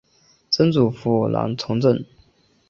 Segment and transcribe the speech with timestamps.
[0.49, 2.03] 曾祖父兰从政。